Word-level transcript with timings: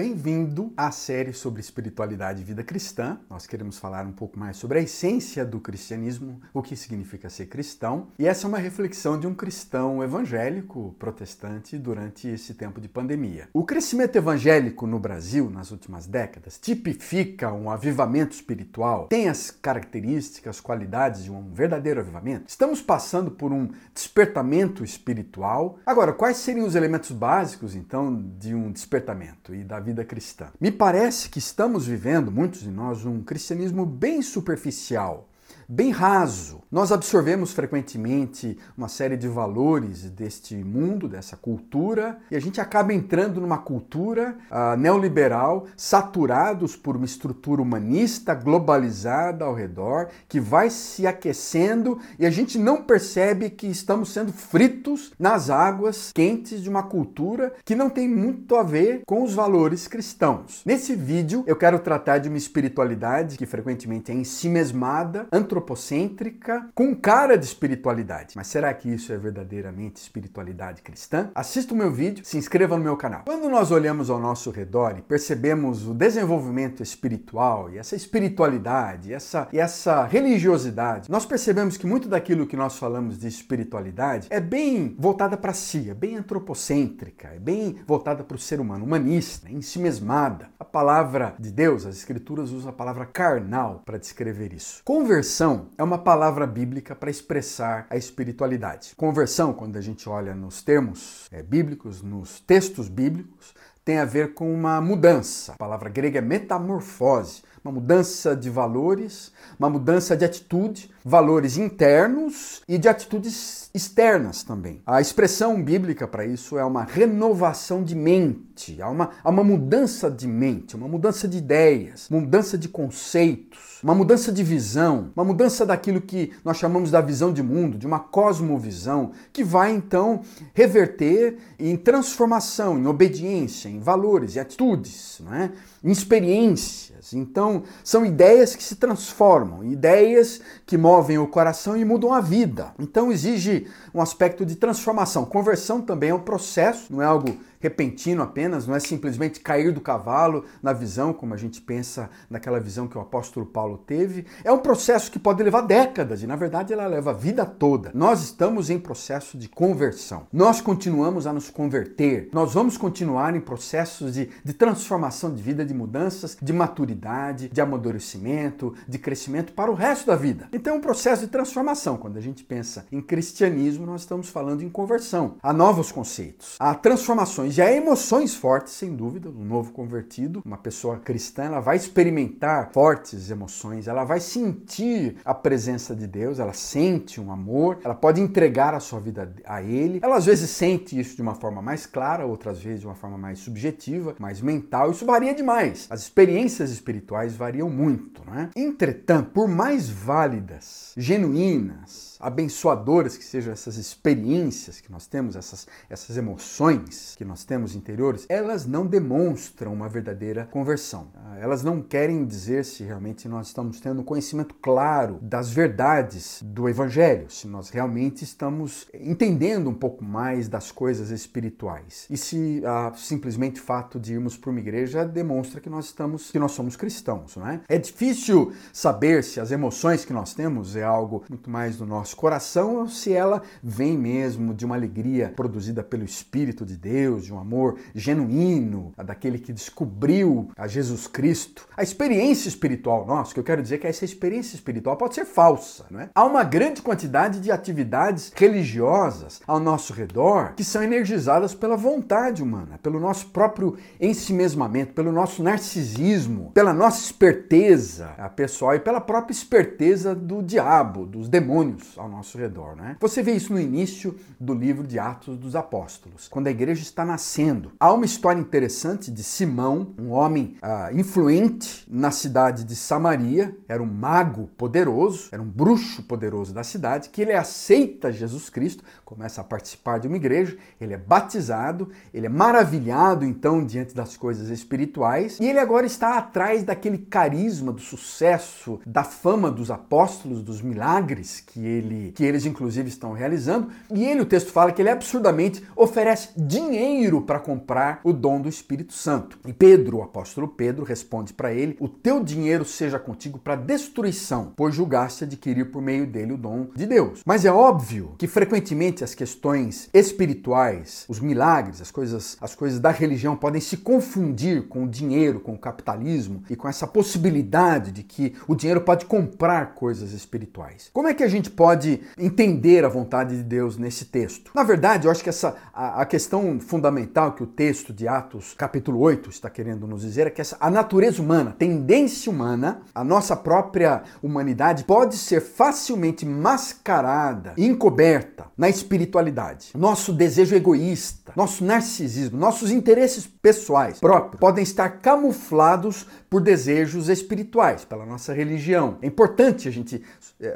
Bem-vindo 0.00 0.72
à 0.78 0.90
série 0.90 1.34
sobre 1.34 1.60
espiritualidade 1.60 2.40
e 2.40 2.44
vida 2.44 2.64
cristã. 2.64 3.20
Nós 3.28 3.46
queremos 3.46 3.76
falar 3.76 4.06
um 4.06 4.12
pouco 4.12 4.38
mais 4.38 4.56
sobre 4.56 4.78
a 4.78 4.80
essência 4.80 5.44
do 5.44 5.60
cristianismo, 5.60 6.40
o 6.54 6.62
que 6.62 6.74
significa 6.74 7.28
ser 7.28 7.48
cristão. 7.48 8.06
E 8.18 8.26
essa 8.26 8.46
é 8.46 8.48
uma 8.48 8.56
reflexão 8.56 9.20
de 9.20 9.26
um 9.26 9.34
cristão 9.34 10.02
evangélico 10.02 10.96
protestante 10.98 11.76
durante 11.76 12.28
esse 12.28 12.54
tempo 12.54 12.80
de 12.80 12.88
pandemia. 12.88 13.50
O 13.52 13.62
crescimento 13.62 14.16
evangélico 14.16 14.86
no 14.86 14.98
Brasil 14.98 15.50
nas 15.50 15.70
últimas 15.70 16.06
décadas 16.06 16.58
tipifica 16.58 17.52
um 17.52 17.68
avivamento 17.68 18.34
espiritual, 18.34 19.06
tem 19.08 19.28
as 19.28 19.50
características, 19.50 20.60
qualidades 20.60 21.24
de 21.24 21.30
um 21.30 21.52
verdadeiro 21.52 22.00
avivamento. 22.00 22.48
Estamos 22.48 22.80
passando 22.80 23.30
por 23.30 23.52
um 23.52 23.68
despertamento 23.92 24.82
espiritual. 24.82 25.78
Agora, 25.84 26.14
quais 26.14 26.38
seriam 26.38 26.66
os 26.66 26.74
elementos 26.74 27.10
básicos 27.10 27.74
então 27.74 28.16
de 28.38 28.54
um 28.54 28.72
despertamento 28.72 29.54
e 29.54 29.62
da 29.62 29.78
vida 29.78 29.89
cristã. 30.04 30.48
Me 30.60 30.70
parece 30.70 31.28
que 31.28 31.38
estamos 31.38 31.86
vivendo, 31.86 32.30
muitos 32.30 32.60
de 32.60 32.70
nós, 32.70 33.04
um 33.04 33.22
cristianismo 33.22 33.86
bem 33.86 34.22
superficial 34.22 35.29
bem 35.70 35.92
raso. 35.92 36.60
Nós 36.70 36.90
absorvemos 36.92 37.52
frequentemente 37.52 38.58
uma 38.76 38.88
série 38.88 39.16
de 39.16 39.26
valores 39.28 40.02
deste 40.10 40.54
mundo, 40.54 41.08
dessa 41.08 41.36
cultura, 41.36 42.18
e 42.30 42.36
a 42.36 42.40
gente 42.40 42.60
acaba 42.60 42.92
entrando 42.92 43.40
numa 43.40 43.58
cultura 43.58 44.36
uh, 44.50 44.76
neoliberal, 44.76 45.66
saturados 45.76 46.76
por 46.76 46.96
uma 46.96 47.04
estrutura 47.04 47.62
humanista 47.62 48.34
globalizada 48.34 49.44
ao 49.44 49.54
redor, 49.54 50.08
que 50.28 50.40
vai 50.40 50.70
se 50.70 51.06
aquecendo 51.06 51.98
e 52.18 52.26
a 52.26 52.30
gente 52.30 52.56
não 52.56 52.82
percebe 52.82 53.50
que 53.50 53.66
estamos 53.66 54.12
sendo 54.12 54.32
fritos 54.32 55.12
nas 55.18 55.50
águas 55.50 56.12
quentes 56.12 56.62
de 56.62 56.68
uma 56.68 56.84
cultura 56.84 57.52
que 57.64 57.74
não 57.74 57.90
tem 57.90 58.08
muito 58.08 58.54
a 58.54 58.62
ver 58.62 59.02
com 59.06 59.22
os 59.24 59.34
valores 59.34 59.88
cristãos. 59.88 60.62
Nesse 60.64 60.94
vídeo 60.94 61.42
eu 61.46 61.56
quero 61.56 61.78
tratar 61.80 62.18
de 62.18 62.28
uma 62.28 62.38
espiritualidade 62.38 63.36
que 63.36 63.46
frequentemente 63.46 64.12
é 64.12 64.14
ensimesmada, 64.14 65.26
antropológica, 65.32 65.59
antropocêntrica 65.60 66.68
com 66.74 66.94
cara 66.94 67.36
de 67.36 67.44
espiritualidade. 67.44 68.34
Mas 68.34 68.46
será 68.46 68.72
que 68.72 68.88
isso 68.88 69.12
é 69.12 69.18
verdadeiramente 69.18 70.00
espiritualidade 70.00 70.82
cristã? 70.82 71.30
Assista 71.34 71.74
o 71.74 71.76
meu 71.76 71.92
vídeo, 71.92 72.24
se 72.24 72.38
inscreva 72.38 72.76
no 72.76 72.82
meu 72.82 72.96
canal. 72.96 73.22
Quando 73.26 73.48
nós 73.48 73.70
olhamos 73.70 74.08
ao 74.10 74.18
nosso 74.18 74.50
redor 74.50 74.96
e 74.98 75.02
percebemos 75.02 75.86
o 75.86 75.94
desenvolvimento 75.94 76.82
espiritual 76.82 77.70
e 77.70 77.78
essa 77.78 77.94
espiritualidade, 77.94 79.12
essa, 79.12 79.48
e 79.52 79.58
essa 79.58 80.04
religiosidade, 80.06 81.10
nós 81.10 81.26
percebemos 81.26 81.76
que 81.76 81.86
muito 81.86 82.08
daquilo 82.08 82.46
que 82.46 82.56
nós 82.56 82.78
falamos 82.78 83.18
de 83.18 83.28
espiritualidade 83.28 84.28
é 84.30 84.40
bem 84.40 84.96
voltada 84.98 85.36
para 85.36 85.52
si, 85.52 85.90
é 85.90 85.94
bem 85.94 86.16
antropocêntrica, 86.16 87.28
é 87.28 87.38
bem 87.38 87.76
voltada 87.86 88.24
para 88.24 88.36
o 88.36 88.40
ser 88.40 88.60
humano, 88.60 88.84
humanista, 88.84 89.48
é 89.48 89.52
ensimesmada. 89.52 90.48
A 90.58 90.64
palavra 90.64 91.34
de 91.38 91.50
Deus, 91.50 91.84
as 91.84 91.96
escrituras 91.96 92.50
usam 92.50 92.70
a 92.70 92.74
palavra 92.74 93.04
carnal 93.04 93.82
para 93.84 93.98
descrever 93.98 94.52
isso. 94.52 94.82
Conversão 94.84 95.49
Conversão 95.50 95.66
é 95.76 95.82
uma 95.82 95.98
palavra 95.98 96.46
bíblica 96.46 96.94
para 96.94 97.10
expressar 97.10 97.86
a 97.90 97.96
espiritualidade. 97.96 98.94
Conversão, 98.96 99.52
quando 99.52 99.76
a 99.76 99.80
gente 99.80 100.08
olha 100.08 100.34
nos 100.34 100.62
termos 100.62 101.26
é, 101.32 101.42
bíblicos, 101.42 102.02
nos 102.02 102.38
textos 102.40 102.88
bíblicos, 102.88 103.52
tem 103.84 103.98
a 103.98 104.04
ver 104.04 104.34
com 104.34 104.52
uma 104.52 104.80
mudança. 104.80 105.54
A 105.54 105.56
palavra 105.56 105.88
grega 105.88 106.18
é 106.18 106.22
metamorfose, 106.22 107.42
uma 107.64 107.72
mudança 107.72 108.34
de 108.34 108.48
valores, 108.48 109.32
uma 109.58 109.68
mudança 109.68 110.16
de 110.16 110.24
atitude, 110.24 110.90
valores 111.04 111.56
internos 111.56 112.62
e 112.68 112.78
de 112.78 112.88
atitudes 112.88 113.70
externas 113.72 114.42
também. 114.42 114.82
A 114.86 115.00
expressão 115.00 115.62
bíblica 115.62 116.06
para 116.06 116.24
isso 116.24 116.58
é 116.58 116.64
uma 116.64 116.82
renovação 116.82 117.84
de 117.84 117.94
mente, 117.94 118.80
há 118.80 118.88
uma, 118.88 119.10
há 119.22 119.30
uma 119.30 119.44
mudança 119.44 120.10
de 120.10 120.26
mente, 120.26 120.74
uma 120.74 120.88
mudança 120.88 121.28
de 121.28 121.38
ideias, 121.38 122.08
mudança 122.10 122.58
de 122.58 122.68
conceitos, 122.68 123.80
uma 123.82 123.94
mudança 123.94 124.30
de 124.30 124.42
visão, 124.42 125.10
uma 125.14 125.24
mudança 125.24 125.64
daquilo 125.64 126.00
que 126.00 126.32
nós 126.44 126.58
chamamos 126.58 126.90
da 126.90 127.00
visão 127.00 127.32
de 127.32 127.42
mundo, 127.42 127.78
de 127.78 127.86
uma 127.86 127.98
cosmovisão, 127.98 129.12
que 129.32 129.42
vai 129.42 129.72
então 129.72 130.20
reverter 130.52 131.38
em 131.58 131.76
transformação, 131.76 132.78
em 132.78 132.86
obediência, 132.86 133.68
em 133.68 133.78
valores, 133.80 134.36
em 134.36 134.40
atitudes, 134.40 135.20
não 135.24 135.34
é? 135.34 135.50
em 135.82 135.90
experiências. 135.90 137.12
Então, 137.14 137.49
são 137.82 138.04
ideias 138.04 138.54
que 138.54 138.62
se 138.62 138.76
transformam, 138.76 139.64
ideias 139.64 140.40
que 140.66 140.76
movem 140.76 141.18
o 141.18 141.26
coração 141.26 141.76
e 141.76 141.84
mudam 141.84 142.12
a 142.12 142.20
vida. 142.20 142.72
Então, 142.78 143.10
exige 143.10 143.66
um 143.94 144.00
aspecto 144.00 144.44
de 144.44 144.56
transformação. 144.56 145.24
Conversão 145.24 145.80
também 145.80 146.10
é 146.10 146.14
um 146.14 146.20
processo, 146.20 146.92
não 146.92 147.02
é 147.02 147.06
algo 147.06 147.36
repentino 147.60 148.22
apenas, 148.22 148.66
não 148.66 148.74
é 148.74 148.80
simplesmente 148.80 149.38
cair 149.40 149.72
do 149.72 149.80
cavalo 149.80 150.44
na 150.62 150.72
visão, 150.72 151.12
como 151.12 151.34
a 151.34 151.36
gente 151.36 151.60
pensa 151.60 152.10
naquela 152.28 152.58
visão 152.58 152.88
que 152.88 152.96
o 152.96 153.00
apóstolo 153.00 153.44
Paulo 153.44 153.78
teve. 153.78 154.26
É 154.42 154.50
um 154.50 154.58
processo 154.58 155.10
que 155.10 155.18
pode 155.18 155.42
levar 155.42 155.60
décadas 155.60 156.22
e, 156.22 156.26
na 156.26 156.36
verdade, 156.36 156.72
ela 156.72 156.86
leva 156.86 157.10
a 157.10 157.14
vida 157.14 157.44
toda. 157.44 157.90
Nós 157.94 158.22
estamos 158.22 158.70
em 158.70 158.78
processo 158.78 159.36
de 159.36 159.48
conversão. 159.48 160.26
Nós 160.32 160.60
continuamos 160.60 161.26
a 161.26 161.32
nos 161.32 161.50
converter. 161.50 162.30
Nós 162.32 162.54
vamos 162.54 162.78
continuar 162.78 163.36
em 163.36 163.40
processos 163.40 164.14
de, 164.14 164.30
de 164.42 164.54
transformação 164.54 165.34
de 165.34 165.42
vida, 165.42 165.64
de 165.64 165.74
mudanças, 165.74 166.36
de 166.40 166.52
maturidade, 166.52 167.48
de 167.48 167.60
amadurecimento, 167.60 168.74
de 168.88 168.98
crescimento 168.98 169.52
para 169.52 169.70
o 169.70 169.74
resto 169.74 170.06
da 170.06 170.16
vida. 170.16 170.48
Então, 170.52 170.74
é 170.74 170.76
um 170.76 170.80
processo 170.80 171.22
de 171.22 171.28
transformação. 171.28 171.98
Quando 171.98 172.16
a 172.16 172.22
gente 172.22 172.42
pensa 172.42 172.86
em 172.90 173.02
cristianismo, 173.02 173.84
nós 173.84 174.02
estamos 174.02 174.28
falando 174.28 174.62
em 174.62 174.70
conversão. 174.70 175.36
Há 175.42 175.52
novos 175.52 175.92
conceitos, 175.92 176.56
há 176.58 176.74
transformações 176.74 177.49
emoções. 177.50 177.58
E 177.58 177.62
há 177.62 177.72
emoções 177.72 178.34
fortes, 178.34 178.74
sem 178.74 178.94
dúvida, 178.94 179.28
um 179.28 179.44
novo 179.44 179.72
convertido, 179.72 180.42
uma 180.44 180.56
pessoa 180.56 180.98
cristã, 180.98 181.44
ela 181.44 181.60
vai 181.60 181.76
experimentar 181.76 182.70
fortes 182.72 183.30
emoções, 183.30 183.88
ela 183.88 184.04
vai 184.04 184.20
sentir 184.20 185.16
a 185.24 185.34
presença 185.34 185.94
de 185.94 186.06
Deus, 186.06 186.38
ela 186.38 186.52
sente 186.52 187.20
um 187.20 187.32
amor, 187.32 187.78
ela 187.84 187.94
pode 187.94 188.20
entregar 188.20 188.74
a 188.74 188.80
sua 188.80 189.00
vida 189.00 189.32
a 189.44 189.62
Ele. 189.62 190.00
Ela 190.02 190.16
às 190.16 190.26
vezes 190.26 190.50
sente 190.50 190.98
isso 190.98 191.16
de 191.16 191.22
uma 191.22 191.34
forma 191.34 191.60
mais 191.60 191.86
clara, 191.86 192.26
outras 192.26 192.60
vezes 192.60 192.80
de 192.80 192.86
uma 192.86 192.94
forma 192.94 193.18
mais 193.18 193.38
subjetiva, 193.38 194.14
mais 194.18 194.40
mental. 194.40 194.90
Isso 194.90 195.04
varia 195.04 195.34
demais. 195.34 195.86
As 195.90 196.00
experiências 196.00 196.70
espirituais 196.70 197.34
variam 197.34 197.68
muito, 197.68 198.22
não 198.24 198.34
é? 198.34 198.50
Entretanto, 198.56 199.30
por 199.30 199.48
mais 199.48 199.88
válidas, 199.88 200.92
genuínas, 200.96 202.09
abençoadoras 202.20 203.16
que 203.16 203.24
sejam 203.24 203.52
essas 203.52 203.76
experiências 203.76 204.80
que 204.80 204.90
nós 204.92 205.06
temos, 205.06 205.36
essas, 205.36 205.66
essas 205.88 206.16
emoções 206.16 207.14
que 207.16 207.24
nós 207.24 207.44
temos 207.44 207.74
interiores, 207.74 208.26
elas 208.28 208.66
não 208.66 208.86
demonstram 208.86 209.72
uma 209.72 209.88
verdadeira 209.88 210.48
conversão. 210.50 211.08
Elas 211.40 211.62
não 211.62 211.80
querem 211.80 212.24
dizer 212.24 212.64
se 212.64 212.84
realmente 212.84 213.28
nós 213.28 213.48
estamos 213.48 213.80
tendo 213.80 214.02
conhecimento 214.02 214.54
claro 214.54 215.18
das 215.22 215.50
verdades 215.50 216.40
do 216.44 216.68
Evangelho, 216.68 217.30
se 217.30 217.46
nós 217.46 217.70
realmente 217.70 218.22
estamos 218.22 218.88
entendendo 218.94 219.70
um 219.70 219.74
pouco 219.74 220.04
mais 220.04 220.48
das 220.48 220.70
coisas 220.70 221.10
espirituais. 221.10 222.06
E 222.10 222.16
se 222.16 222.62
ah, 222.64 222.92
simplesmente 222.96 223.60
o 223.60 223.64
fato 223.64 223.98
de 223.98 224.12
irmos 224.14 224.36
para 224.36 224.50
uma 224.50 224.60
igreja 224.60 225.04
demonstra 225.04 225.60
que 225.60 225.70
nós 225.70 225.86
estamos, 225.86 226.30
que 226.30 226.38
nós 226.38 226.52
somos 226.52 226.76
cristãos, 226.76 227.36
não 227.36 227.48
é? 227.48 227.60
É 227.68 227.78
difícil 227.78 228.52
saber 228.72 229.24
se 229.24 229.40
as 229.40 229.50
emoções 229.50 230.04
que 230.04 230.12
nós 230.12 230.34
temos 230.34 230.76
é 230.76 230.82
algo 230.82 231.24
muito 231.28 231.48
mais 231.48 231.76
do 231.76 231.86
nosso 231.86 232.09
nosso 232.10 232.16
coração 232.16 232.88
se 232.88 233.12
ela 233.12 233.42
vem 233.62 233.96
mesmo 233.96 234.52
de 234.52 234.64
uma 234.64 234.74
alegria 234.74 235.32
produzida 235.36 235.82
pelo 235.82 236.04
Espírito 236.04 236.64
de 236.64 236.76
Deus, 236.76 237.24
de 237.24 237.32
um 237.32 237.38
amor 237.38 237.78
genuíno, 237.94 238.92
daquele 238.96 239.38
que 239.38 239.52
descobriu 239.52 240.50
a 240.56 240.66
Jesus 240.66 241.06
Cristo. 241.06 241.68
A 241.76 241.82
experiência 241.82 242.48
espiritual 242.48 243.06
nossa, 243.06 243.32
que 243.32 243.38
eu 243.38 243.44
quero 243.44 243.62
dizer 243.62 243.78
que 243.78 243.86
essa 243.86 244.04
experiência 244.04 244.56
espiritual 244.56 244.96
pode 244.96 245.14
ser 245.14 245.24
falsa, 245.24 245.86
não 245.90 246.00
é? 246.00 246.10
Há 246.14 246.24
uma 246.24 246.42
grande 246.42 246.82
quantidade 246.82 247.40
de 247.40 247.52
atividades 247.52 248.32
religiosas 248.34 249.40
ao 249.46 249.60
nosso 249.60 249.92
redor 249.92 250.54
que 250.56 250.64
são 250.64 250.82
energizadas 250.82 251.54
pela 251.54 251.76
vontade 251.76 252.42
humana, 252.42 252.78
pelo 252.82 252.98
nosso 252.98 253.26
próprio 253.26 253.76
ensimesmamento, 254.00 254.94
pelo 254.94 255.12
nosso 255.12 255.42
narcisismo, 255.42 256.50
pela 256.52 256.72
nossa 256.72 257.04
esperteza 257.04 258.08
pessoal 258.34 258.74
e 258.74 258.80
pela 258.80 259.00
própria 259.00 259.32
esperteza 259.32 260.14
do 260.14 260.42
diabo, 260.42 261.06
dos 261.06 261.28
demônios 261.28 261.99
ao 262.00 262.08
nosso 262.08 262.38
redor. 262.38 262.74
Né? 262.74 262.96
Você 263.00 263.22
vê 263.22 263.32
isso 263.32 263.52
no 263.52 263.60
início 263.60 264.16
do 264.38 264.54
livro 264.54 264.86
de 264.86 264.98
Atos 264.98 265.36
dos 265.36 265.54
Apóstolos, 265.54 266.28
quando 266.28 266.46
a 266.46 266.50
igreja 266.50 266.82
está 266.82 267.04
nascendo. 267.04 267.72
Há 267.78 267.92
uma 267.92 268.04
história 268.04 268.40
interessante 268.40 269.10
de 269.10 269.22
Simão, 269.22 269.94
um 269.98 270.10
homem 270.10 270.56
uh, 270.62 270.98
influente 270.98 271.84
na 271.88 272.10
cidade 272.10 272.64
de 272.64 272.74
Samaria, 272.74 273.56
era 273.68 273.82
um 273.82 273.86
mago 273.86 274.48
poderoso, 274.56 275.28
era 275.30 275.42
um 275.42 275.48
bruxo 275.48 276.02
poderoso 276.04 276.54
da 276.54 276.64
cidade, 276.64 277.10
que 277.10 277.20
ele 277.20 277.32
aceita 277.32 278.12
Jesus 278.12 278.48
Cristo, 278.48 278.82
começa 279.04 279.40
a 279.40 279.44
participar 279.44 279.98
de 279.98 280.08
uma 280.08 280.16
igreja, 280.16 280.56
ele 280.80 280.94
é 280.94 280.98
batizado, 280.98 281.90
ele 282.14 282.26
é 282.26 282.30
maravilhado 282.30 283.24
então 283.24 283.64
diante 283.64 283.94
das 283.94 284.16
coisas 284.16 284.48
espirituais, 284.48 285.38
e 285.40 285.44
ele 285.44 285.58
agora 285.58 285.84
está 285.84 286.16
atrás 286.16 286.62
daquele 286.62 286.98
carisma, 286.98 287.72
do 287.72 287.80
sucesso, 287.80 288.80
da 288.86 289.04
fama 289.04 289.50
dos 289.50 289.70
apóstolos, 289.70 290.42
dos 290.42 290.62
milagres 290.62 291.40
que 291.40 291.66
ele 291.66 291.89
que 292.14 292.24
eles 292.24 292.46
inclusive 292.46 292.88
estão 292.88 293.12
realizando. 293.12 293.68
E 293.92 294.04
ele, 294.04 294.20
o 294.20 294.26
texto 294.26 294.52
fala 294.52 294.72
que 294.72 294.82
ele 294.82 294.90
absurdamente 294.90 295.62
oferece 295.76 296.30
dinheiro 296.36 297.22
para 297.22 297.38
comprar 297.38 298.00
o 298.04 298.12
dom 298.12 298.40
do 298.40 298.48
Espírito 298.48 298.92
Santo. 298.92 299.38
E 299.46 299.52
Pedro, 299.52 299.98
o 299.98 300.02
apóstolo 300.02 300.48
Pedro, 300.48 300.84
responde 300.84 301.32
para 301.32 301.52
ele: 301.52 301.76
O 301.80 301.88
teu 301.88 302.22
dinheiro 302.22 302.64
seja 302.64 302.98
contigo 302.98 303.38
para 303.38 303.56
destruição, 303.56 304.52
pois 304.56 304.74
julgaste 304.74 305.24
adquirir 305.24 305.70
por 305.70 305.82
meio 305.82 306.06
dele 306.06 306.32
o 306.32 306.38
dom 306.38 306.68
de 306.74 306.86
Deus. 306.86 307.20
Mas 307.24 307.44
é 307.44 307.52
óbvio 307.52 308.14
que 308.18 308.26
frequentemente 308.26 309.04
as 309.04 309.14
questões 309.14 309.88
espirituais, 309.92 311.04
os 311.08 311.20
milagres, 311.20 311.80
as 311.80 311.90
coisas, 311.90 312.36
as 312.40 312.54
coisas 312.54 312.78
da 312.80 312.90
religião 312.90 313.36
podem 313.36 313.60
se 313.60 313.76
confundir 313.76 314.68
com 314.68 314.84
o 314.84 314.88
dinheiro, 314.88 315.40
com 315.40 315.54
o 315.54 315.58
capitalismo 315.58 316.42
e 316.48 316.56
com 316.56 316.68
essa 316.68 316.86
possibilidade 316.86 317.92
de 317.92 318.02
que 318.02 318.34
o 318.46 318.54
dinheiro 318.54 318.80
pode 318.80 319.04
comprar 319.06 319.74
coisas 319.74 320.12
espirituais. 320.12 320.90
Como 320.92 321.08
é 321.08 321.14
que 321.14 321.24
a 321.24 321.28
gente 321.28 321.50
pode 321.50 321.79
entender 322.18 322.84
a 322.84 322.88
vontade 322.88 323.36
de 323.36 323.42
Deus 323.42 323.76
nesse 323.76 324.06
texto? 324.06 324.50
Na 324.54 324.62
verdade, 324.62 325.06
eu 325.06 325.10
acho 325.10 325.22
que 325.22 325.28
essa 325.28 325.56
a, 325.72 326.02
a 326.02 326.06
questão 326.06 326.60
fundamental 326.60 327.32
que 327.32 327.42
o 327.42 327.46
texto 327.46 327.92
de 327.92 328.06
Atos, 328.06 328.54
capítulo 328.56 329.00
8, 329.00 329.30
está 329.30 329.48
querendo 329.48 329.86
nos 329.86 330.02
dizer 330.02 330.26
é 330.26 330.30
que 330.30 330.40
essa, 330.40 330.56
a 330.60 330.70
natureza 330.70 331.22
humana, 331.22 331.54
tendência 331.58 332.30
humana, 332.30 332.82
a 332.94 333.02
nossa 333.02 333.34
própria 333.34 334.02
humanidade 334.22 334.84
pode 334.84 335.16
ser 335.16 335.40
facilmente 335.40 336.26
mascarada, 336.26 337.54
encoberta 337.56 338.46
na 338.56 338.68
espiritualidade. 338.68 339.70
Nosso 339.74 340.12
desejo 340.12 340.54
egoísta, 340.54 341.32
nosso 341.34 341.64
narcisismo, 341.64 342.38
nossos 342.38 342.70
interesses 342.70 343.26
pessoais 343.26 343.98
próprios 344.00 344.38
podem 344.38 344.62
estar 344.62 344.88
camuflados 345.00 346.06
por 346.28 346.40
desejos 346.40 347.08
espirituais, 347.08 347.84
pela 347.84 348.04
nossa 348.04 348.32
religião. 348.32 348.98
É 349.02 349.06
importante 349.06 349.66
a 349.66 349.70
gente, 349.70 350.02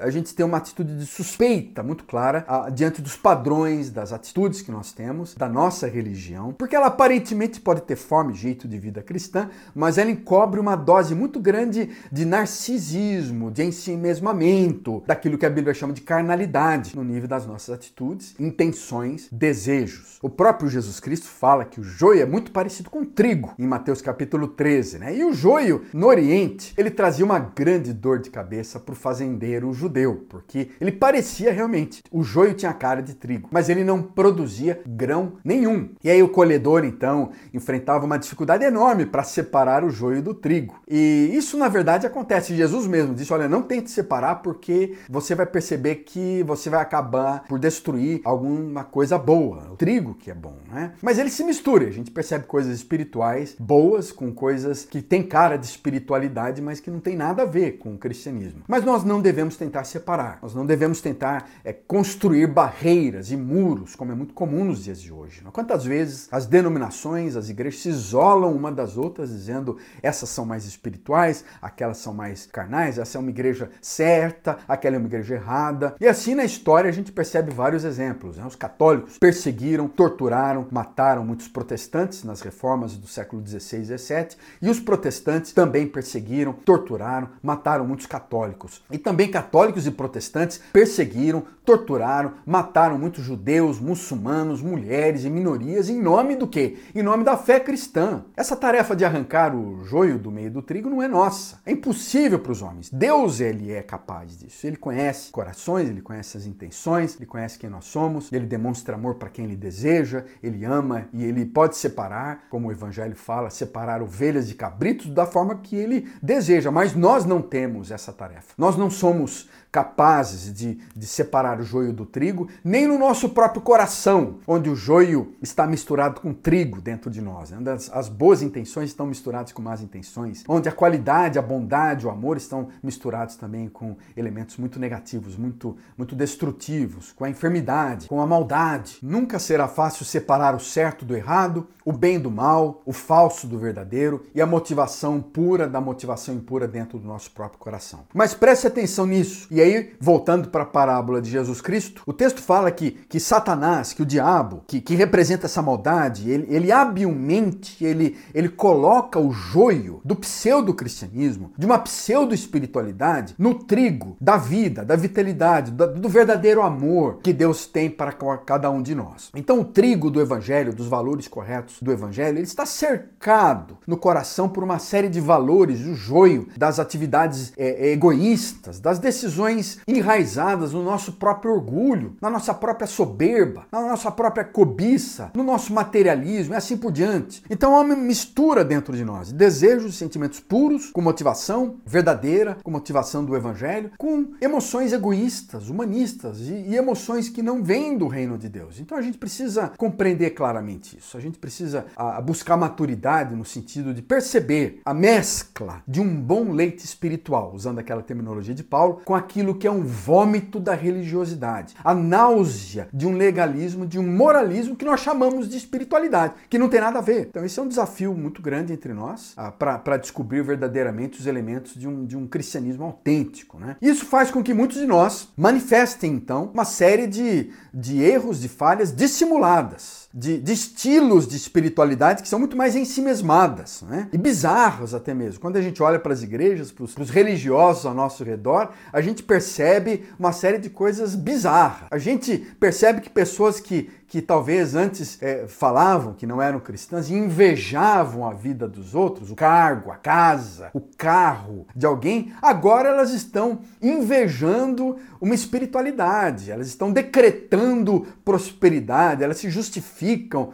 a 0.00 0.10
gente 0.10 0.34
ter 0.34 0.44
uma 0.44 0.58
atitude 0.58 0.96
de 0.96 1.03
suspeita 1.06 1.82
muito 1.82 2.04
clara 2.04 2.44
a, 2.48 2.70
diante 2.70 3.00
dos 3.00 3.16
padrões, 3.16 3.90
das 3.90 4.12
atitudes 4.12 4.62
que 4.62 4.70
nós 4.70 4.92
temos, 4.92 5.34
da 5.34 5.48
nossa 5.48 5.86
religião, 5.86 6.52
porque 6.52 6.76
ela 6.76 6.86
aparentemente 6.86 7.60
pode 7.60 7.82
ter 7.82 7.96
forma 7.96 8.32
e 8.32 8.34
jeito 8.34 8.66
de 8.66 8.78
vida 8.78 9.02
cristã, 9.02 9.50
mas 9.74 9.98
ela 9.98 10.10
encobre 10.10 10.60
uma 10.60 10.76
dose 10.76 11.14
muito 11.14 11.40
grande 11.40 11.90
de 12.10 12.24
narcisismo, 12.24 13.50
de 13.50 13.64
ensimesmamento, 13.64 15.02
daquilo 15.06 15.38
que 15.38 15.46
a 15.46 15.50
Bíblia 15.50 15.74
chama 15.74 15.92
de 15.92 16.00
carnalidade, 16.00 16.96
no 16.96 17.04
nível 17.04 17.28
das 17.28 17.46
nossas 17.46 17.74
atitudes, 17.74 18.34
intenções, 18.38 19.28
desejos. 19.30 20.18
O 20.22 20.28
próprio 20.28 20.68
Jesus 20.68 21.00
Cristo 21.00 21.26
fala 21.26 21.64
que 21.64 21.80
o 21.80 21.84
joio 21.84 22.22
é 22.22 22.26
muito 22.26 22.50
parecido 22.50 22.90
com 22.90 23.04
trigo, 23.04 23.54
em 23.58 23.66
Mateus 23.66 24.00
capítulo 24.00 24.48
13, 24.48 24.98
né? 24.98 25.16
E 25.16 25.24
o 25.24 25.32
joio 25.32 25.84
no 25.92 26.06
Oriente, 26.06 26.74
ele 26.76 26.90
trazia 26.90 27.24
uma 27.24 27.38
grande 27.38 27.92
dor 27.92 28.18
de 28.18 28.30
cabeça 28.30 28.80
para 28.80 28.92
o 28.92 28.96
fazendeiro 28.96 29.72
judeu, 29.72 30.26
porque 30.28 30.70
ele 30.80 30.92
parecia 30.94 31.52
realmente, 31.52 32.02
o 32.10 32.22
joio 32.22 32.54
tinha 32.54 32.72
cara 32.72 33.02
de 33.02 33.14
trigo, 33.14 33.48
mas 33.50 33.68
ele 33.68 33.84
não 33.84 34.02
produzia 34.02 34.80
grão 34.86 35.34
nenhum. 35.44 35.90
E 36.02 36.10
aí 36.10 36.22
o 36.22 36.28
colhedor, 36.28 36.84
então, 36.84 37.30
enfrentava 37.52 38.04
uma 38.04 38.18
dificuldade 38.18 38.64
enorme 38.64 39.06
para 39.06 39.22
separar 39.22 39.84
o 39.84 39.90
joio 39.90 40.22
do 40.22 40.34
trigo. 40.34 40.76
E 40.88 41.30
isso, 41.32 41.56
na 41.56 41.68
verdade, 41.68 42.06
acontece. 42.06 42.54
Jesus 42.54 42.86
mesmo 42.86 43.14
disse: 43.14 43.32
olha, 43.32 43.48
não 43.48 43.62
tente 43.62 43.90
separar, 43.90 44.36
porque 44.36 44.96
você 45.08 45.34
vai 45.34 45.46
perceber 45.46 45.96
que 45.96 46.42
você 46.44 46.70
vai 46.70 46.80
acabar 46.80 47.44
por 47.48 47.58
destruir 47.58 48.20
alguma 48.24 48.84
coisa 48.84 49.18
boa, 49.18 49.70
o 49.72 49.76
trigo 49.76 50.14
que 50.14 50.30
é 50.30 50.34
bom, 50.34 50.56
né? 50.70 50.92
Mas 51.02 51.18
ele 51.18 51.30
se 51.30 51.44
mistura, 51.44 51.86
a 51.86 51.90
gente 51.90 52.10
percebe 52.10 52.44
coisas 52.44 52.74
espirituais 52.74 53.56
boas 53.58 54.12
com 54.12 54.32
coisas 54.32 54.84
que 54.84 55.02
têm 55.02 55.22
cara 55.22 55.56
de 55.56 55.66
espiritualidade, 55.66 56.60
mas 56.60 56.80
que 56.80 56.90
não 56.90 57.00
tem 57.00 57.16
nada 57.16 57.42
a 57.42 57.46
ver 57.46 57.78
com 57.78 57.94
o 57.94 57.98
cristianismo. 57.98 58.62
Mas 58.68 58.84
nós 58.84 59.04
não 59.04 59.20
devemos 59.20 59.56
tentar 59.56 59.84
separar, 59.84 60.38
nós 60.42 60.54
não 60.54 60.66
devemos 60.66 60.83
tentar 61.00 61.48
é, 61.64 61.72
construir 61.72 62.46
barreiras 62.46 63.30
e 63.30 63.36
muros, 63.36 63.94
como 63.94 64.12
é 64.12 64.14
muito 64.14 64.34
comum 64.34 64.64
nos 64.64 64.84
dias 64.84 65.00
de 65.00 65.12
hoje. 65.12 65.42
Quantas 65.52 65.84
vezes 65.84 66.28
as 66.30 66.46
denominações, 66.46 67.36
as 67.36 67.48
igrejas 67.48 67.80
se 67.80 67.88
isolam 67.88 68.52
uma 68.52 68.70
das 68.70 68.96
outras, 68.96 69.30
dizendo 69.30 69.78
essas 70.02 70.28
são 70.28 70.44
mais 70.44 70.64
espirituais, 70.64 71.44
aquelas 71.60 71.98
são 71.98 72.12
mais 72.12 72.46
carnais, 72.46 72.98
essa 72.98 73.18
é 73.18 73.20
uma 73.20 73.30
igreja 73.30 73.70
certa, 73.80 74.58
aquela 74.68 74.96
é 74.96 74.98
uma 74.98 75.08
igreja 75.08 75.34
errada. 75.34 75.94
E 76.00 76.06
assim 76.06 76.34
na 76.34 76.44
história 76.44 76.88
a 76.88 76.92
gente 76.92 77.12
percebe 77.12 77.52
vários 77.52 77.84
exemplos. 77.84 78.36
Né? 78.36 78.44
Os 78.46 78.56
católicos 78.56 79.18
perseguiram, 79.18 79.88
torturaram, 79.88 80.66
mataram 80.70 81.24
muitos 81.24 81.48
protestantes 81.48 82.24
nas 82.24 82.40
reformas 82.40 82.96
do 82.96 83.06
século 83.06 83.46
XVI 83.46 83.80
e 83.80 83.98
XVII, 83.98 84.28
e 84.62 84.68
os 84.68 84.80
protestantes 84.80 85.52
também 85.52 85.86
perseguiram, 85.86 86.52
torturaram, 86.52 87.28
mataram 87.42 87.86
muitos 87.86 88.06
católicos. 88.06 88.82
E 88.90 88.98
também 88.98 89.30
católicos 89.30 89.86
e 89.86 89.90
protestantes 89.90 90.60
perseguiram, 90.74 91.44
torturaram, 91.64 92.32
mataram 92.44 92.98
muitos 92.98 93.24
judeus, 93.24 93.78
muçulmanos, 93.78 94.60
mulheres 94.60 95.24
e 95.24 95.30
minorias 95.30 95.88
em 95.88 96.02
nome 96.02 96.34
do 96.34 96.48
quê? 96.48 96.76
Em 96.92 97.00
nome 97.00 97.22
da 97.22 97.36
fé 97.36 97.60
cristã. 97.60 98.24
Essa 98.36 98.56
tarefa 98.56 98.96
de 98.96 99.04
arrancar 99.04 99.54
o 99.54 99.84
joio 99.84 100.18
do 100.18 100.32
meio 100.32 100.50
do 100.50 100.60
trigo 100.60 100.90
não 100.90 101.00
é 101.00 101.06
nossa. 101.06 101.60
É 101.64 101.70
impossível 101.70 102.40
para 102.40 102.50
os 102.50 102.60
homens. 102.60 102.90
Deus 102.90 103.38
ele 103.38 103.70
é 103.70 103.82
capaz 103.84 104.36
disso. 104.36 104.66
Ele 104.66 104.76
conhece 104.76 105.30
corações, 105.30 105.88
ele 105.88 106.02
conhece 106.02 106.36
as 106.36 106.44
intenções, 106.44 107.14
ele 107.14 107.26
conhece 107.26 107.56
quem 107.56 107.70
nós 107.70 107.84
somos, 107.84 108.32
ele 108.32 108.44
demonstra 108.44 108.96
amor 108.96 109.14
para 109.14 109.30
quem 109.30 109.44
ele 109.44 109.56
deseja, 109.56 110.24
ele 110.42 110.64
ama 110.64 111.06
e 111.12 111.22
ele 111.22 111.46
pode 111.46 111.76
separar, 111.76 112.48
como 112.50 112.66
o 112.66 112.72
evangelho 112.72 113.14
fala, 113.14 113.48
separar 113.48 114.02
ovelhas 114.02 114.48
de 114.48 114.56
cabritos 114.56 115.06
da 115.06 115.24
forma 115.24 115.54
que 115.54 115.76
ele 115.76 116.08
deseja, 116.20 116.72
mas 116.72 116.96
nós 116.96 117.24
não 117.24 117.40
temos 117.40 117.92
essa 117.92 118.12
tarefa. 118.12 118.54
Nós 118.58 118.76
não 118.76 118.90
somos 118.90 119.48
capazes 119.74 120.54
de, 120.54 120.63
de 120.94 121.06
separar 121.06 121.60
o 121.60 121.64
joio 121.64 121.92
do 121.92 122.06
trigo, 122.06 122.48
nem 122.62 122.86
no 122.86 122.98
nosso 122.98 123.28
próprio 123.28 123.62
coração, 123.62 124.38
onde 124.46 124.70
o 124.70 124.76
joio 124.76 125.34
está 125.42 125.66
misturado 125.66 126.20
com 126.20 126.32
trigo 126.32 126.80
dentro 126.80 127.10
de 127.10 127.20
nós, 127.20 127.52
onde 127.52 127.70
as, 127.70 127.90
as 127.92 128.08
boas 128.08 128.42
intenções 128.42 128.90
estão 128.90 129.06
misturadas 129.06 129.52
com 129.52 129.62
más 129.62 129.80
intenções, 129.80 130.44
onde 130.48 130.68
a 130.68 130.72
qualidade, 130.72 131.38
a 131.38 131.42
bondade, 131.42 132.06
o 132.06 132.10
amor 132.10 132.36
estão 132.36 132.68
misturados 132.82 133.36
também 133.36 133.68
com 133.68 133.96
elementos 134.16 134.56
muito 134.56 134.78
negativos, 134.78 135.36
muito, 135.36 135.76
muito 135.96 136.14
destrutivos, 136.14 137.12
com 137.12 137.24
a 137.24 137.30
enfermidade, 137.30 138.08
com 138.08 138.20
a 138.20 138.26
maldade. 138.26 138.98
Nunca 139.02 139.38
será 139.38 139.68
fácil 139.68 140.04
separar 140.04 140.54
o 140.54 140.60
certo 140.60 141.04
do 141.04 141.16
errado, 141.16 141.68
o 141.84 141.92
bem 141.92 142.18
do 142.18 142.30
mal, 142.30 142.82
o 142.86 142.92
falso 142.92 143.46
do 143.46 143.58
verdadeiro 143.58 144.24
e 144.34 144.40
a 144.40 144.46
motivação 144.46 145.20
pura 145.20 145.68
da 145.68 145.80
motivação 145.80 146.34
impura 146.34 146.66
dentro 146.66 146.98
do 146.98 147.06
nosso 147.06 147.30
próprio 147.30 147.58
coração. 147.58 148.00
Mas 148.14 148.34
preste 148.34 148.66
atenção 148.66 149.06
nisso 149.06 149.46
e 149.50 149.60
aí, 149.60 149.94
voltando 150.00 150.48
para 150.54 150.62
a 150.62 150.66
parábola 150.66 151.20
de 151.20 151.28
Jesus 151.28 151.60
Cristo, 151.60 152.02
o 152.06 152.12
texto 152.12 152.40
fala 152.40 152.70
que, 152.70 152.92
que 152.92 153.18
Satanás, 153.18 153.92
que 153.92 154.02
o 154.02 154.06
diabo, 154.06 154.62
que, 154.68 154.80
que 154.80 154.94
representa 154.94 155.46
essa 155.46 155.60
maldade, 155.60 156.30
ele, 156.30 156.46
ele 156.48 156.70
habilmente 156.70 157.84
ele, 157.84 158.16
ele 158.32 158.48
coloca 158.48 159.18
o 159.18 159.32
joio 159.32 160.00
do 160.04 160.14
pseudo-cristianismo, 160.14 161.50
de 161.58 161.66
uma 161.66 161.76
pseudo-espiritualidade, 161.76 163.34
no 163.36 163.54
trigo 163.54 164.16
da 164.20 164.36
vida, 164.36 164.84
da 164.84 164.94
vitalidade, 164.94 165.72
do, 165.72 165.92
do 165.92 166.08
verdadeiro 166.08 166.62
amor 166.62 167.18
que 167.20 167.32
Deus 167.32 167.66
tem 167.66 167.90
para 167.90 168.12
cada 168.12 168.70
um 168.70 168.80
de 168.80 168.94
nós. 168.94 169.32
Então, 169.34 169.58
o 169.58 169.64
trigo 169.64 170.08
do 170.08 170.20
evangelho, 170.20 170.72
dos 170.72 170.86
valores 170.86 171.26
corretos 171.26 171.78
do 171.82 171.90
evangelho, 171.90 172.38
ele 172.38 172.46
está 172.46 172.64
cercado 172.64 173.76
no 173.88 173.96
coração 173.96 174.48
por 174.48 174.62
uma 174.62 174.78
série 174.78 175.08
de 175.08 175.20
valores, 175.20 175.80
o 175.80 175.96
joio 175.96 176.46
das 176.56 176.78
atividades 176.78 177.52
é, 177.56 177.90
egoístas, 177.90 178.78
das 178.78 179.00
decisões 179.00 179.80
enraizadas 179.88 180.43
no 180.52 180.82
nosso 180.82 181.12
próprio 181.12 181.52
orgulho, 181.52 182.16
na 182.20 182.28
nossa 182.28 182.52
própria 182.52 182.86
soberba, 182.86 183.66
na 183.70 183.80
nossa 183.80 184.10
própria 184.10 184.44
cobiça, 184.44 185.30
no 185.34 185.42
nosso 185.42 185.72
materialismo 185.72 186.54
e 186.54 186.56
assim 186.56 186.76
por 186.76 186.92
diante. 186.92 187.42
Então 187.48 187.74
há 187.74 187.80
uma 187.80 187.96
mistura 187.96 188.64
dentro 188.64 188.96
de 188.96 189.04
nós, 189.04 189.32
desejos 189.32 189.94
e 189.94 189.96
sentimentos 189.96 190.40
puros, 190.40 190.90
com 190.90 191.00
motivação 191.00 191.76
verdadeira, 191.86 192.56
com 192.62 192.70
motivação 192.70 193.24
do 193.24 193.36
evangelho, 193.36 193.92
com 193.96 194.32
emoções 194.40 194.92
egoístas, 194.92 195.68
humanistas 195.68 196.40
e, 196.40 196.54
e 196.54 196.76
emoções 196.76 197.28
que 197.28 197.42
não 197.42 197.62
vêm 197.62 197.96
do 197.96 198.08
reino 198.08 198.36
de 198.36 198.48
Deus. 198.48 198.80
Então 198.80 198.98
a 198.98 199.02
gente 199.02 199.18
precisa 199.18 199.72
compreender 199.78 200.30
claramente 200.30 200.98
isso. 200.98 201.16
A 201.16 201.20
gente 201.20 201.38
precisa 201.38 201.86
a, 201.96 202.20
buscar 202.20 202.56
maturidade 202.56 203.34
no 203.34 203.44
sentido 203.44 203.94
de 203.94 204.02
perceber 204.02 204.80
a 204.84 204.92
mescla 204.92 205.82
de 205.86 206.00
um 206.00 206.20
bom 206.20 206.52
leite 206.52 206.84
espiritual, 206.84 207.52
usando 207.54 207.78
aquela 207.78 208.02
terminologia 208.02 208.54
de 208.54 208.62
Paulo, 208.62 209.00
com 209.04 209.14
aquilo 209.14 209.44
aquilo 209.44 209.54
que 209.54 209.66
é 209.66 209.70
um 209.70 209.82
vômito 209.82 210.33
da 210.60 210.74
religiosidade, 210.74 211.74
a 211.82 211.94
náusea 211.94 212.88
de 212.92 213.06
um 213.06 213.16
legalismo, 213.16 213.86
de 213.86 213.98
um 213.98 214.06
moralismo 214.06 214.76
que 214.76 214.84
nós 214.84 215.00
chamamos 215.00 215.48
de 215.48 215.56
espiritualidade, 215.56 216.34
que 216.48 216.58
não 216.58 216.68
tem 216.68 216.80
nada 216.80 216.98
a 216.98 217.02
ver. 217.02 217.28
Então, 217.28 217.44
esse 217.44 217.58
é 217.58 217.62
um 217.62 217.68
desafio 217.68 218.14
muito 218.14 218.40
grande 218.40 218.72
entre 218.72 218.92
nós 218.92 219.32
ah, 219.36 219.50
para 219.50 219.96
descobrir 219.96 220.42
verdadeiramente 220.42 221.20
os 221.20 221.26
elementos 221.26 221.74
de 221.74 221.88
um, 221.88 222.04
de 222.04 222.16
um 222.16 222.26
cristianismo 222.26 222.84
autêntico. 222.84 223.58
Né? 223.58 223.76
Isso 223.80 224.06
faz 224.06 224.30
com 224.30 224.42
que 224.42 224.54
muitos 224.54 224.78
de 224.78 224.86
nós 224.86 225.28
manifestem, 225.36 226.12
então, 226.12 226.50
uma 226.52 226.64
série 226.64 227.06
de, 227.06 227.50
de 227.72 228.02
erros, 228.02 228.40
de 228.40 228.48
falhas 228.48 228.94
dissimuladas 228.94 230.03
de, 230.14 230.38
de 230.38 230.52
estilos 230.52 231.26
de 231.26 231.36
espiritualidade 231.36 232.22
que 232.22 232.28
são 232.28 232.38
muito 232.38 232.56
mais 232.56 232.76
em 232.76 232.84
si 232.84 233.02
mesmadas, 233.02 233.82
né? 233.82 234.08
E 234.12 234.16
bizarros 234.16 234.94
até 234.94 235.12
mesmo. 235.12 235.40
Quando 235.40 235.56
a 235.56 235.62
gente 235.62 235.82
olha 235.82 235.98
para 235.98 236.12
as 236.12 236.22
igrejas, 236.22 236.70
para 236.70 236.84
os 236.84 237.10
religiosos 237.10 237.84
ao 237.84 237.92
nosso 237.92 238.22
redor, 238.22 238.70
a 238.92 239.00
gente 239.00 239.24
percebe 239.24 240.04
uma 240.16 240.32
série 240.32 240.58
de 240.58 240.70
coisas 240.70 241.16
bizarras. 241.16 241.88
A 241.90 241.98
gente 241.98 242.38
percebe 242.60 243.00
que 243.00 243.10
pessoas 243.10 243.58
que 243.58 243.90
que 244.06 244.22
talvez 244.22 244.76
antes 244.76 245.20
é, 245.20 245.48
falavam 245.48 246.12
que 246.12 246.24
não 246.24 246.40
eram 246.40 246.60
cristãs 246.60 247.10
e 247.10 247.14
invejavam 247.14 248.24
a 248.24 248.32
vida 248.32 248.68
dos 248.68 248.94
outros, 248.94 249.32
o 249.32 249.34
cargo, 249.34 249.90
a 249.90 249.96
casa, 249.96 250.70
o 250.72 250.80
carro 250.80 251.66
de 251.74 251.84
alguém, 251.84 252.32
agora 252.40 252.90
elas 252.90 253.12
estão 253.12 253.62
invejando 253.82 254.98
uma 255.20 255.34
espiritualidade, 255.34 256.52
elas 256.52 256.68
estão 256.68 256.92
decretando 256.92 258.06
prosperidade, 258.24 259.24
elas 259.24 259.38
se 259.38 259.50
justificam 259.50 260.03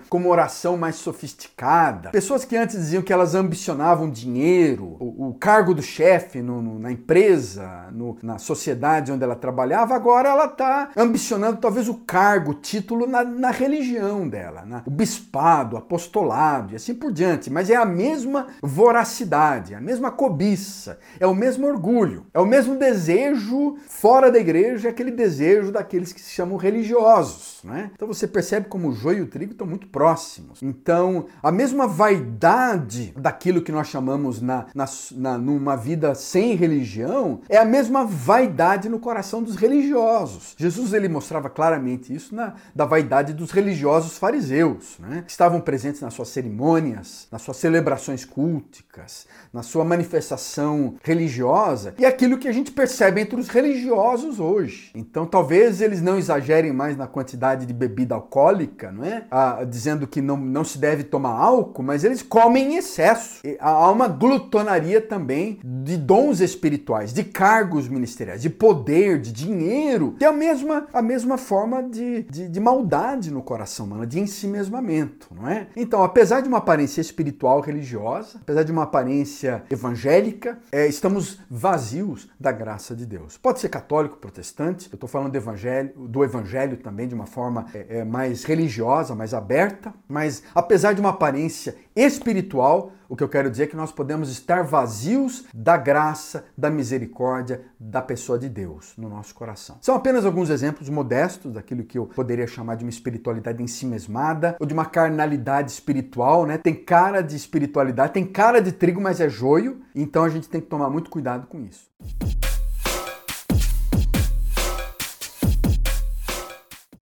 com 0.09 0.16
uma 0.16 0.28
oração 0.28 0.76
mais 0.76 0.97
sofisticada. 0.97 2.11
Pessoas 2.11 2.45
que 2.45 2.57
antes 2.57 2.76
diziam 2.76 3.02
que 3.02 3.12
elas 3.12 3.35
ambicionavam 3.35 4.11
dinheiro, 4.11 4.97
o, 4.99 5.28
o 5.28 5.35
cargo 5.35 5.75
do 5.75 5.83
chefe 5.83 6.40
na 6.40 6.90
empresa, 6.90 7.88
no, 7.92 8.16
na 8.23 8.38
sociedade 8.38 9.12
onde 9.12 9.23
ela 9.23 9.37
trabalhava, 9.37 9.95
agora 9.95 10.30
ela 10.30 10.47
está 10.47 10.90
ambicionando 10.97 11.59
talvez 11.59 11.88
o 11.88 11.95
cargo, 11.95 12.52
o 12.52 12.54
título 12.54 13.07
na, 13.07 13.23
na 13.23 13.50
na 13.50 13.57
religião 13.57 14.28
dela, 14.28 14.64
né? 14.64 14.83
o 14.87 14.90
bispado, 14.90 15.75
o 15.75 15.78
apostolado 15.78 16.73
e 16.73 16.76
assim 16.76 16.95
por 16.95 17.12
diante. 17.12 17.50
Mas 17.50 17.69
é 17.69 17.75
a 17.75 17.85
mesma 17.85 18.47
voracidade, 18.62 19.75
a 19.75 19.80
mesma 19.80 20.11
cobiça, 20.11 20.99
é 21.19 21.26
o 21.26 21.35
mesmo 21.35 21.66
orgulho, 21.66 22.26
é 22.33 22.38
o 22.38 22.47
mesmo 22.47 22.76
desejo 22.76 23.76
fora 23.88 24.30
da 24.30 24.38
igreja, 24.38 24.88
é 24.88 24.90
aquele 24.90 25.11
desejo 25.11 25.73
daqueles 25.73 26.12
que 26.12 26.21
se 26.21 26.30
chamam 26.30 26.57
religiosos. 26.57 27.61
Né? 27.64 27.90
Então 27.95 28.07
você 28.07 28.26
percebe 28.26 28.69
como 28.69 28.88
o 28.88 28.92
joio 28.92 29.26
trigo 29.41 29.53
estão 29.53 29.67
muito 29.67 29.87
próximos. 29.87 30.63
Então 30.63 31.25
a 31.43 31.51
mesma 31.51 31.87
vaidade 31.87 33.15
daquilo 33.17 33.63
que 33.63 33.73
nós 33.73 33.89
chamamos 33.89 34.43
na, 34.43 34.67
na, 34.75 34.85
na 35.13 35.39
numa 35.39 35.77
vida 35.77 36.15
sem 36.15 36.55
religião 36.55 37.41
é 37.49 37.57
a 37.57 37.65
mesma 37.65 38.05
vaidade 38.05 38.89
no 38.91 38.99
coração 38.99 39.43
dos 39.43 39.57
religiosos. 39.57 40.55
Jesus 40.59 40.93
ele 40.93 41.09
mostrava 41.09 41.49
claramente 41.49 42.15
isso 42.15 42.35
na 42.35 42.55
da 42.75 42.85
vaidade 42.85 43.33
dos 43.33 43.51
religiosos 43.51 44.19
fariseus, 44.19 44.99
né? 44.99 45.23
que 45.25 45.31
estavam 45.31 45.61
presentes 45.61 46.03
nas 46.03 46.13
suas 46.13 46.29
cerimônias, 46.29 47.27
nas 47.33 47.41
suas 47.41 47.57
celebrações 47.57 48.25
culticas, 48.25 49.27
na 49.53 49.63
sua 49.63 49.85
manifestação 49.85 50.97
religiosa, 51.03 51.95
e 51.99 52.05
aquilo 52.05 52.37
que 52.37 52.49
a 52.49 52.53
gente 52.53 52.73
percebe 52.73 53.23
entre 53.23 53.41
os 53.41 53.49
religiosos 53.49 54.39
hoje. 54.39 54.91
Então 54.95 55.25
talvez 55.25 55.81
eles 55.81 56.03
não 56.03 56.19
exagerem 56.19 56.73
mais 56.73 56.97
na 56.97 57.07
quantidade 57.07 57.65
de 57.65 57.73
bebida 57.73 58.15
alcoólica, 58.15 58.93
não 58.93 59.05
é? 59.05 59.25
Ah, 59.31 59.65
dizendo 59.65 60.07
que 60.07 60.21
não, 60.21 60.37
não 60.37 60.65
se 60.65 60.79
deve 60.79 61.05
tomar 61.05 61.31
álcool, 61.31 61.83
mas 61.83 62.05
eles 62.05 62.23
comem 62.23 62.75
em 62.75 62.77
excesso. 62.77 63.41
E 63.45 63.57
há 63.61 63.91
uma 63.91 64.09
glutonaria 64.09 65.01
também 65.01 65.59
de 65.65 65.97
dons 65.97 66.41
espirituais, 66.41 67.13
de 67.13 67.25
cargos 67.25 67.89
ministeriais, 67.89 68.43
de 68.43 68.51
poder, 68.51 69.21
de 69.21 69.33
dinheiro, 69.33 70.15
que 70.19 70.25
é 70.25 70.29
a 70.29 70.33
mesma, 70.33 70.87
a 70.93 71.03
mesma 71.03 71.39
forma 71.39 71.83
de, 71.83 72.23
de, 72.25 72.49
de 72.49 72.61
maldade 72.61 73.31
no 73.31 73.43
coração 73.43 73.87
humano, 73.87 74.07
de 74.07 74.21
ensimesmamento, 74.21 75.29
não 75.35 75.49
é? 75.49 75.69
Então, 75.77 76.03
apesar 76.03 76.41
de 76.41 76.49
uma 76.49 76.59
aparência 76.59 77.01
espiritual 77.01 77.61
religiosa, 77.61 78.39
apesar 78.43 78.63
de 78.63 78.73
uma 78.73 78.83
aparência 78.83 79.63
evangélica, 79.71 80.59
é, 80.73 80.87
estamos 80.87 81.41
vazios 81.51 82.29
da 82.39 82.53
graça 82.53 82.95
de 82.95 83.07
Deus. 83.07 83.37
Pode 83.37 83.61
ser 83.61 83.69
católico, 83.69 84.17
protestante, 84.17 84.89
eu 84.91 84.97
estou 84.97 85.09
falando 85.09 85.33
do 85.33 85.37
evangelho, 85.37 85.93
do 85.97 86.25
evangelho 86.25 86.77
também 86.77 87.09
de 87.09 87.15
uma 87.15 87.27
forma 87.27 87.67
é, 87.75 87.99
é, 87.99 88.05
mais 88.05 88.45
religiosa, 88.45 89.15
mais 89.21 89.35
aberta, 89.35 89.93
mas 90.09 90.43
apesar 90.55 90.95
de 90.95 91.00
uma 91.00 91.11
aparência 91.11 91.77
espiritual, 91.95 92.93
o 93.07 93.15
que 93.15 93.23
eu 93.23 93.29
quero 93.29 93.50
dizer 93.50 93.65
é 93.65 93.67
que 93.67 93.77
nós 93.77 93.93
podemos 93.93 94.31
estar 94.31 94.62
vazios 94.62 95.45
da 95.53 95.77
graça, 95.77 96.47
da 96.57 96.71
misericórdia, 96.71 97.61
da 97.79 98.00
pessoa 98.00 98.39
de 98.39 98.49
Deus 98.49 98.95
no 98.97 99.11
nosso 99.11 99.35
coração. 99.35 99.77
São 99.83 99.95
apenas 99.95 100.25
alguns 100.25 100.49
exemplos 100.49 100.89
modestos 100.89 101.53
daquilo 101.53 101.85
que 101.85 101.99
eu 101.99 102.07
poderia 102.07 102.47
chamar 102.47 102.77
de 102.77 102.85
uma 102.85 102.91
espiritualidade 102.91 103.62
em 103.62 103.67
si 103.67 103.85
mesmada 103.85 104.57
ou 104.59 104.67
de 104.67 104.73
uma 104.73 104.87
carnalidade 104.87 105.71
espiritual, 105.71 106.47
né? 106.47 106.57
Tem 106.57 106.75
cara 106.75 107.21
de 107.21 107.37
espiritualidade, 107.37 108.15
tem 108.15 108.25
cara 108.25 108.62
de 108.62 108.73
trigo, 108.73 109.03
mas 109.03 109.21
é 109.21 109.29
joio, 109.29 109.83
então 109.95 110.25
a 110.25 110.31
gente 110.31 110.49
tem 110.49 110.61
que 110.61 110.69
tomar 110.69 110.89
muito 110.89 111.11
cuidado 111.11 111.47
com 111.47 111.61
isso. 111.61 111.91